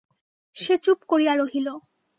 [0.55, 1.67] সে চুপ করিয়া রহিল।